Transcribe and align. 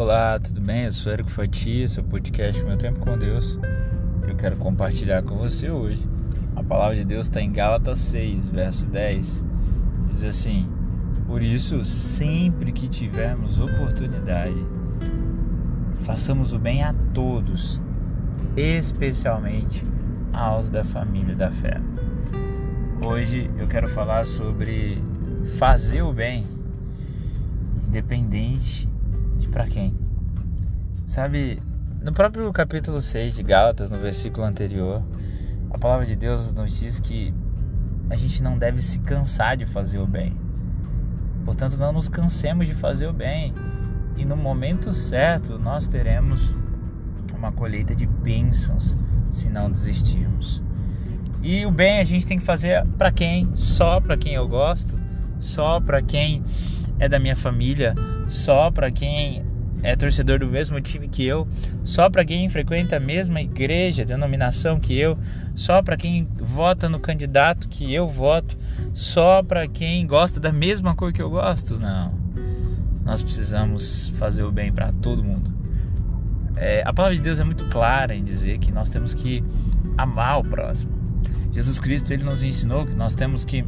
Olá, 0.00 0.38
tudo 0.38 0.62
bem? 0.62 0.84
Eu 0.84 0.92
sou 0.92 1.12
Érico 1.12 1.30
Fatia, 1.30 1.86
seu 1.86 2.02
podcast 2.02 2.62
Meu 2.62 2.78
Tempo 2.78 3.00
com 3.00 3.18
Deus. 3.18 3.58
Eu 4.26 4.34
quero 4.34 4.56
compartilhar 4.56 5.22
com 5.22 5.36
você 5.36 5.68
hoje. 5.68 6.02
A 6.56 6.62
palavra 6.62 6.96
de 6.96 7.04
Deus 7.04 7.26
está 7.26 7.42
em 7.42 7.52
Gálatas 7.52 7.98
6, 7.98 8.48
verso 8.48 8.86
10. 8.86 9.44
Diz 10.06 10.24
assim: 10.24 10.66
Por 11.26 11.42
isso, 11.42 11.84
sempre 11.84 12.72
que 12.72 12.88
tivermos 12.88 13.58
oportunidade, 13.58 14.66
façamos 16.00 16.54
o 16.54 16.58
bem 16.58 16.82
a 16.82 16.94
todos, 17.12 17.78
especialmente 18.56 19.84
aos 20.32 20.70
da 20.70 20.82
família 20.82 21.36
da 21.36 21.50
fé. 21.50 21.78
Hoje 23.06 23.50
eu 23.58 23.68
quero 23.68 23.86
falar 23.86 24.24
sobre 24.24 24.96
fazer 25.58 26.00
o 26.00 26.10
bem, 26.10 26.46
independente 27.86 28.88
de 29.40 29.48
para 29.48 29.66
quem. 29.66 29.94
Sabe, 31.06 31.60
no 32.02 32.12
próprio 32.12 32.52
capítulo 32.52 33.00
6 33.00 33.34
de 33.34 33.42
Gálatas, 33.42 33.90
no 33.90 33.98
versículo 33.98 34.46
anterior, 34.46 35.02
a 35.70 35.78
palavra 35.78 36.06
de 36.06 36.14
Deus 36.14 36.52
nos 36.52 36.78
diz 36.78 37.00
que 37.00 37.34
a 38.08 38.16
gente 38.16 38.42
não 38.42 38.58
deve 38.58 38.82
se 38.82 38.98
cansar 39.00 39.56
de 39.56 39.66
fazer 39.66 39.98
o 39.98 40.06
bem. 40.06 40.36
Portanto, 41.44 41.76
não 41.78 41.92
nos 41.92 42.08
cansemos 42.08 42.66
de 42.66 42.74
fazer 42.74 43.06
o 43.06 43.12
bem. 43.12 43.54
E 44.16 44.24
no 44.24 44.36
momento 44.36 44.92
certo, 44.92 45.58
nós 45.58 45.88
teremos 45.88 46.54
uma 47.34 47.50
colheita 47.52 47.94
de 47.94 48.06
bênçãos 48.06 48.96
se 49.30 49.48
não 49.48 49.70
desistirmos. 49.70 50.62
E 51.42 51.64
o 51.64 51.70
bem 51.70 52.00
a 52.00 52.04
gente 52.04 52.26
tem 52.26 52.38
que 52.38 52.44
fazer 52.44 52.84
para 52.98 53.10
quem? 53.10 53.50
Só 53.54 54.00
para 54.00 54.16
quem 54.16 54.34
eu 54.34 54.46
gosto, 54.46 54.98
só 55.38 55.80
para 55.80 56.02
quem 56.02 56.44
é 56.98 57.08
da 57.08 57.18
minha 57.18 57.36
família, 57.36 57.94
só 58.30 58.70
para 58.70 58.90
quem 58.90 59.44
é 59.82 59.96
torcedor 59.96 60.38
do 60.38 60.46
mesmo 60.46 60.80
time 60.80 61.08
que 61.08 61.24
eu, 61.24 61.48
só 61.82 62.08
para 62.08 62.24
quem 62.24 62.48
frequenta 62.48 62.96
a 62.96 63.00
mesma 63.00 63.40
igreja, 63.40 64.04
denominação 64.04 64.78
que 64.78 64.96
eu, 64.96 65.18
só 65.54 65.82
para 65.82 65.96
quem 65.96 66.28
vota 66.36 66.88
no 66.88 67.00
candidato 67.00 67.68
que 67.68 67.92
eu 67.92 68.06
voto, 68.06 68.56
só 68.92 69.42
para 69.42 69.66
quem 69.66 70.06
gosta 70.06 70.38
da 70.38 70.52
mesma 70.52 70.94
cor 70.94 71.12
que 71.12 71.20
eu 71.20 71.30
gosto. 71.30 71.78
Não. 71.78 72.14
Nós 73.04 73.22
precisamos 73.22 74.10
fazer 74.18 74.42
o 74.42 74.52
bem 74.52 74.72
para 74.72 74.92
todo 74.92 75.24
mundo. 75.24 75.52
É, 76.56 76.82
a 76.84 76.92
palavra 76.92 77.16
de 77.16 77.22
Deus 77.22 77.40
é 77.40 77.44
muito 77.44 77.66
clara 77.68 78.14
em 78.14 78.22
dizer 78.22 78.58
que 78.58 78.70
nós 78.70 78.90
temos 78.90 79.14
que 79.14 79.42
amar 79.96 80.38
o 80.38 80.44
próximo. 80.44 80.92
Jesus 81.52 81.80
Cristo 81.80 82.12
ele 82.12 82.22
nos 82.22 82.42
ensinou 82.42 82.86
que 82.86 82.94
nós 82.94 83.14
temos 83.14 83.44
que 83.44 83.64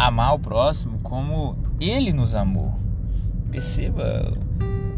amar 0.00 0.34
o 0.34 0.38
próximo 0.38 0.98
como 1.00 1.58
ele 1.78 2.10
nos 2.10 2.34
amou. 2.34 2.74
Perceba 3.50 4.32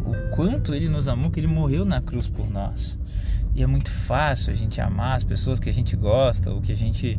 o 0.07 0.35
quanto 0.37 0.73
ele 0.73 0.89
nos 0.89 1.09
amou, 1.09 1.29
que 1.29 1.41
ele 1.41 1.49
morreu 1.49 1.85
na 1.85 2.01
cruz 2.01 2.29
por 2.29 2.49
nós. 2.49 2.97
E 3.53 3.65
é 3.65 3.67
muito 3.67 3.91
fácil 3.91 4.53
a 4.53 4.57
gente 4.57 4.81
amar 4.81 5.17
as 5.17 5.25
pessoas 5.25 5.59
que 5.59 5.69
a 5.69 5.75
gente 5.75 5.97
gosta, 5.97 6.51
ou 6.51 6.61
que 6.61 6.71
a 6.71 6.77
gente 6.77 7.19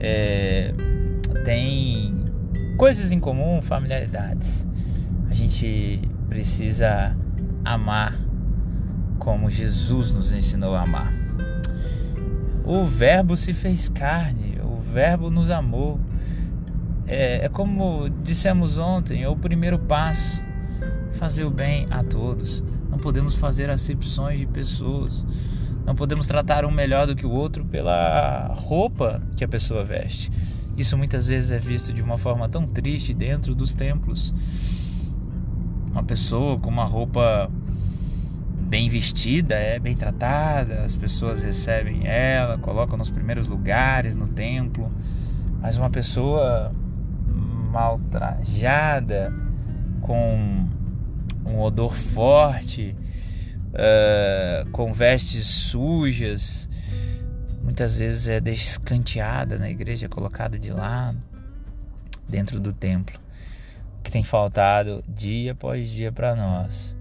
é, 0.00 0.72
tem 1.44 2.24
coisas 2.78 3.12
em 3.12 3.20
comum, 3.20 3.60
familiaridades. 3.60 4.66
A 5.28 5.34
gente 5.34 6.00
precisa 6.30 7.14
amar 7.62 8.18
como 9.18 9.50
Jesus 9.50 10.12
nos 10.12 10.32
ensinou 10.32 10.74
a 10.74 10.80
amar. 10.80 11.12
O 12.64 12.86
Verbo 12.86 13.36
se 13.36 13.52
fez 13.52 13.90
carne, 13.90 14.58
o 14.64 14.80
Verbo 14.80 15.28
nos 15.28 15.50
amou 15.50 16.00
é, 17.06 17.44
é 17.44 17.48
como 17.48 18.08
dissemos 18.22 18.78
ontem, 18.78 19.22
é 19.22 19.28
o 19.28 19.36
primeiro 19.36 19.78
passo. 19.78 20.40
Fazer 21.12 21.44
o 21.44 21.50
bem 21.50 21.86
a 21.90 22.02
todos. 22.02 22.62
Não 22.90 22.98
podemos 22.98 23.34
fazer 23.34 23.70
acepções 23.70 24.38
de 24.38 24.46
pessoas. 24.46 25.24
Não 25.84 25.94
podemos 25.94 26.26
tratar 26.26 26.64
um 26.64 26.70
melhor 26.70 27.06
do 27.06 27.14
que 27.14 27.26
o 27.26 27.30
outro 27.30 27.64
pela 27.64 28.54
roupa 28.54 29.20
que 29.36 29.44
a 29.44 29.48
pessoa 29.48 29.84
veste. 29.84 30.30
Isso 30.76 30.96
muitas 30.96 31.26
vezes 31.26 31.50
é 31.50 31.58
visto 31.58 31.92
de 31.92 32.00
uma 32.00 32.16
forma 32.16 32.48
tão 32.48 32.66
triste 32.66 33.12
dentro 33.12 33.54
dos 33.54 33.74
templos. 33.74 34.32
Uma 35.90 36.02
pessoa 36.02 36.58
com 36.58 36.70
uma 36.70 36.84
roupa 36.84 37.50
bem 38.72 38.88
vestida 38.88 39.54
é 39.54 39.78
bem 39.78 39.94
tratada, 39.94 40.82
as 40.82 40.96
pessoas 40.96 41.42
recebem 41.42 42.06
ela, 42.06 42.56
colocam 42.56 42.96
nos 42.96 43.10
primeiros 43.10 43.46
lugares 43.46 44.14
no 44.14 44.28
templo. 44.28 44.90
Mas 45.60 45.76
uma 45.76 45.90
pessoa 45.90 46.72
mal 47.72 47.98
trajada, 48.10 49.32
com 50.02 50.68
um 51.46 51.58
odor 51.58 51.94
forte, 51.94 52.94
uh, 53.70 54.70
com 54.70 54.92
vestes 54.92 55.46
sujas, 55.46 56.68
muitas 57.62 57.96
vezes 57.96 58.28
é 58.28 58.40
descanteada 58.40 59.58
na 59.58 59.70
igreja, 59.70 60.06
colocada 60.06 60.58
de 60.58 60.70
lado, 60.70 61.20
dentro 62.28 62.60
do 62.60 62.74
templo. 62.74 63.18
O 63.98 64.02
que 64.02 64.10
tem 64.10 64.22
faltado 64.22 65.02
dia 65.08 65.52
após 65.52 65.88
dia 65.88 66.12
para 66.12 66.36
nós 66.36 66.94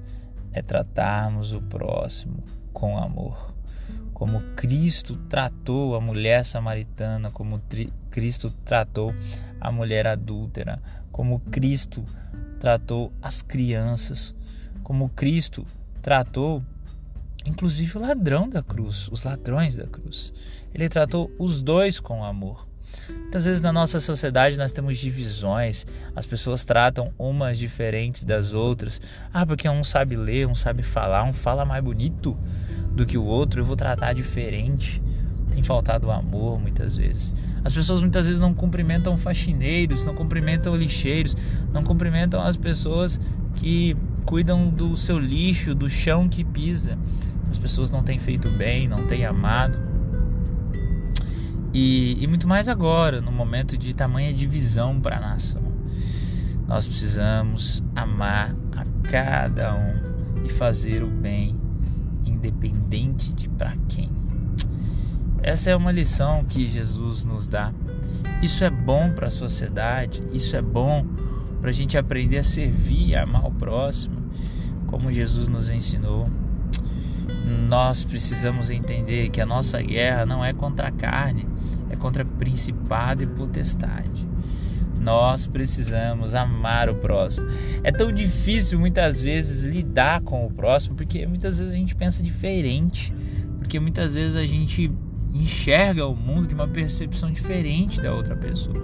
é 0.54 0.62
tratarmos 0.62 1.52
o 1.52 1.62
próximo 1.62 2.44
com 2.72 2.98
amor. 2.98 3.54
Como 4.22 4.40
Cristo 4.56 5.16
tratou 5.28 5.96
a 5.96 6.00
mulher 6.00 6.46
samaritana, 6.46 7.32
como 7.32 7.60
Cristo 8.12 8.52
tratou 8.64 9.16
a 9.60 9.72
mulher 9.72 10.06
adúltera, 10.06 10.80
como 11.12 11.40
Cristo 11.40 12.06
tratou 12.60 13.12
as 13.20 13.42
crianças, 13.42 14.36
como 14.84 15.10
Cristo 15.10 15.66
tratou 16.04 16.64
inclusive 17.48 17.98
o 17.98 18.02
ladrão 18.02 18.48
da 18.48 18.62
cruz, 18.62 19.10
os 19.12 19.24
ladrões 19.24 19.76
da 19.76 19.88
cruz. 19.88 20.32
Ele 20.72 20.88
tratou 20.88 21.32
os 21.40 21.64
dois 21.64 22.00
com 22.00 22.24
amor. 22.24 22.68
Muitas 23.10 23.46
vezes 23.46 23.60
na 23.60 23.74
nossa 23.74 24.00
sociedade 24.00 24.56
nós 24.56 24.72
temos 24.72 25.00
divisões, 25.00 25.88
as 26.16 26.28
pessoas 26.28 26.64
tratam 26.64 27.12
umas 27.18 27.58
diferentes 27.58 28.24
das 28.24 28.54
outras. 28.54 29.02
Ah, 29.34 29.48
porque 29.48 29.68
um 29.68 29.84
sabe 29.84 30.16
ler, 30.16 30.46
um 30.46 30.54
sabe 30.54 30.84
falar, 30.84 31.24
um 31.24 31.34
fala 31.34 31.66
mais 31.66 31.84
bonito 31.84 32.38
do 32.94 33.06
que 33.06 33.18
o 33.18 33.24
outro, 33.24 33.62
eu 33.62 33.66
vou 33.66 33.76
tratar 33.76 34.14
diferente 34.14 35.02
tem 35.52 35.62
faltado 35.62 36.10
amor 36.10 36.60
muitas 36.60 36.96
vezes. 36.96 37.34
As 37.64 37.74
pessoas 37.74 38.02
muitas 38.02 38.26
vezes 38.26 38.42
não 38.42 38.54
cumprimentam 38.54 39.18
faxineiros, 39.18 40.04
não 40.04 40.16
cumprimentam 40.16 40.76
lixeiros, 40.76 41.36
não 41.72 41.84
cumprimentam 41.84 42.42
as 42.42 42.56
pessoas 42.58 43.20
que 43.56 43.96
cuidam 44.26 44.70
do 44.70 44.96
seu 44.96 45.20
lixo, 45.20 45.76
do 45.76 45.90
chão 45.90 46.28
que 46.28 46.44
pisa. 46.44 46.98
As 47.50 47.58
pessoas 47.58 47.92
não 47.92 48.02
têm 48.02 48.18
feito 48.18 48.50
bem, 48.50 48.88
não 48.88 49.06
têm 49.06 49.26
amado. 49.26 49.78
E, 51.74 52.18
e 52.22 52.28
muito 52.28 52.48
mais 52.48 52.68
agora, 52.68 53.22
no 53.22 53.32
momento 53.32 53.78
de 53.78 53.94
tamanha 53.94 54.34
divisão 54.34 55.00
para 55.00 55.18
a 55.18 55.20
nação. 55.20 55.62
Nós 56.68 56.88
precisamos 56.88 57.84
amar 57.96 58.56
a 58.76 58.86
cada 59.10 59.76
um 59.76 60.46
e 60.46 60.50
fazer 60.50 61.04
o 61.04 61.08
bem, 61.08 61.60
independente 62.32 63.34
de 63.34 63.48
para 63.50 63.76
quem. 63.88 64.10
Essa 65.44 65.72
é 65.72 65.76
uma 65.76 65.92
lição 65.92 66.44
que 66.46 66.68
Jesus 66.68 67.26
nos 67.26 67.48
dá. 67.48 67.74
Isso 68.42 68.64
é 68.64 68.70
bom 68.70 69.12
para 69.12 69.28
a 69.28 69.32
sociedade, 69.32 70.24
isso 70.32 70.56
é 70.56 70.62
bom 70.62 71.06
para 71.60 71.70
a 71.70 71.74
gente 71.74 71.98
aprender 71.98 72.40
a 72.40 72.44
servir 72.44 73.10
e 73.10 73.16
amar 73.16 73.46
o 73.46 73.52
próximo, 73.52 74.16
como 74.88 75.12
Jesus 75.12 75.48
nos 75.48 75.70
ensinou. 75.70 76.28
Nós 77.70 78.04
precisamos 78.04 78.70
entender 78.70 79.30
que 79.30 79.42
a 79.42 79.46
nossa 79.46 79.82
guerra 79.82 80.26
não 80.26 80.44
é 80.44 80.54
contra 80.54 80.88
a 80.88 80.92
carne, 80.92 81.48
é 81.90 81.96
contra 81.96 82.26
principado 82.26 83.24
e 83.24 83.28
potestade. 83.28 84.28
Nós 85.02 85.48
precisamos 85.48 86.36
amar 86.36 86.88
o 86.88 86.96
próximo. 86.96 87.48
É 87.84 87.92
tão 87.92 88.12
difícil 88.12 88.80
muitas 88.80 89.20
vezes 89.20 89.64
lidar 89.64 90.22
com 90.22 90.46
o 90.46 90.52
próximo 90.52 90.96
porque 90.96 91.26
muitas 91.26 91.58
vezes 91.58 91.74
a 91.74 91.78
gente 91.78 91.96
pensa 91.96 92.22
diferente, 92.22 93.12
porque 93.58 93.80
muitas 93.80 94.14
vezes 94.14 94.36
a 94.36 94.46
gente 94.46 94.92
enxerga 95.34 96.06
o 96.06 96.16
mundo 96.16 96.48
de 96.48 96.54
uma 96.54 96.68
percepção 96.68 97.32
diferente 97.32 98.00
da 98.00 98.14
outra 98.14 98.36
pessoa. 98.36 98.78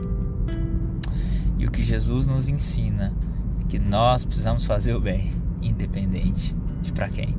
E 1.57 1.67
o 1.67 1.71
que 1.71 1.83
Jesus 1.83 2.25
nos 2.25 2.47
ensina 2.47 3.13
é 3.61 3.67
que 3.67 3.77
nós 3.77 4.25
precisamos 4.25 4.65
fazer 4.65 4.95
o 4.95 4.99
bem, 4.99 5.31
independente 5.61 6.55
de 6.81 6.91
para 6.91 7.09
quem. 7.09 7.35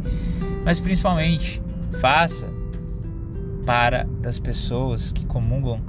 Mas 0.64 0.78
principalmente, 0.78 1.60
faça 2.00 2.46
para 3.66 4.04
das 4.20 4.38
pessoas 4.38 5.10
que 5.10 5.26
comungam 5.26 5.80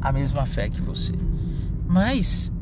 a 0.00 0.12
mesma 0.12 0.44
fé 0.44 0.68
que 0.68 0.82
você. 0.82 1.12
Mas 1.86 2.52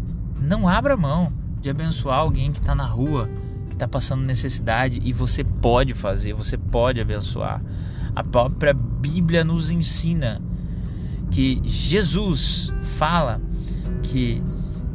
não 0.40 0.68
abra 0.68 0.96
mão 0.96 1.32
de 1.60 1.70
abençoar 1.70 2.18
alguém 2.18 2.52
que 2.52 2.58
está 2.58 2.74
na 2.74 2.86
rua, 2.86 3.28
que 3.68 3.74
está 3.74 3.86
passando 3.86 4.22
necessidade 4.22 5.00
e 5.02 5.12
você 5.12 5.44
pode 5.44 5.94
fazer, 5.94 6.32
você 6.32 6.58
pode 6.58 7.00
abençoar. 7.00 7.62
A 8.14 8.22
própria 8.22 8.74
Bíblia 8.74 9.44
nos 9.44 9.70
ensina 9.70 10.42
que 11.30 11.62
Jesus 11.64 12.72
fala 12.96 13.40
que 14.02 14.42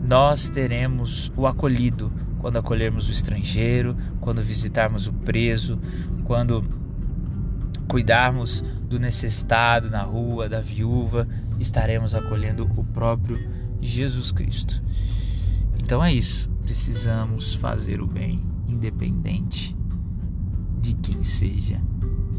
nós 0.03 0.49
teremos 0.49 1.31
o 1.35 1.47
acolhido 1.47 2.11
quando 2.39 2.57
acolhermos 2.57 3.09
o 3.09 3.11
estrangeiro, 3.11 3.97
quando 4.21 4.41
visitarmos 4.41 5.07
o 5.07 5.13
preso, 5.13 5.79
quando 6.23 6.63
cuidarmos 7.87 8.63
do 8.87 8.99
necessitado 8.99 9.89
na 9.89 10.01
rua, 10.01 10.47
da 10.47 10.61
viúva, 10.61 11.27
estaremos 11.59 12.13
acolhendo 12.13 12.69
o 12.75 12.83
próprio 12.83 13.39
Jesus 13.81 14.31
Cristo. 14.31 14.81
Então 15.77 16.03
é 16.03 16.13
isso. 16.13 16.49
Precisamos 16.63 17.53
fazer 17.55 18.01
o 18.01 18.07
bem, 18.07 18.43
independente 18.67 19.75
de 20.81 20.93
quem 20.93 21.23
seja 21.23 21.81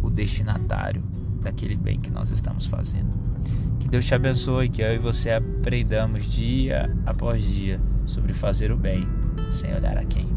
o 0.02 0.11
destinatário 0.11 1.02
daquele 1.43 1.76
bem 1.76 1.99
que 1.99 2.11
nós 2.11 2.31
estamos 2.31 2.67
fazendo. 2.67 3.12
Que 3.79 3.88
Deus 3.88 4.05
te 4.05 4.14
abençoe, 4.14 4.69
que 4.69 4.82
eu 4.82 4.94
e 4.94 4.99
você 4.99 5.31
aprendamos 5.31 6.26
dia 6.26 6.94
após 7.06 7.44
dia 7.44 7.81
sobre 8.05 8.32
fazer 8.32 8.70
o 8.70 8.76
bem, 8.76 9.06
sem 9.50 9.75
olhar 9.75 9.96
a 9.96 10.05
quem. 10.05 10.29